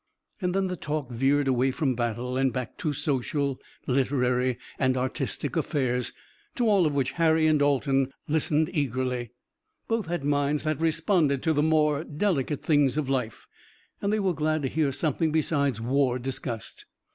Then 0.39 0.65
the 0.65 0.75
talk 0.75 1.11
veered 1.11 1.47
away 1.47 1.69
from 1.69 1.93
battle 1.93 2.35
and 2.35 2.51
back 2.51 2.75
to 2.79 2.91
social, 2.91 3.59
literary 3.85 4.57
and 4.79 4.97
artistic 4.97 5.55
affairs, 5.55 6.11
to 6.55 6.67
all 6.67 6.87
of 6.87 6.95
which 6.95 7.11
Harry 7.21 7.45
and 7.45 7.59
Dalton 7.59 8.11
listened 8.27 8.71
eagerly. 8.73 9.29
Both 9.87 10.07
had 10.07 10.23
minds 10.23 10.63
that 10.63 10.81
responded 10.81 11.43
to 11.43 11.53
the 11.53 11.61
more 11.61 12.03
delicate 12.03 12.63
things 12.63 12.97
of 12.97 13.11
life, 13.11 13.45
and 14.01 14.11
they 14.11 14.19
were 14.19 14.33
glad 14.33 14.63
to 14.63 14.69
hear 14.69 14.91
something 14.91 15.31
besides 15.31 15.79
war 15.79 16.17
discussed. 16.17 16.87